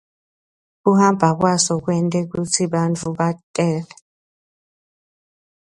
Kuhamba 0.81 1.27
kwaso 1.39 1.73
kwente 1.83 2.19
kutsi 2.31 2.63
bantfu 2.73 3.09
betele. 3.17 3.93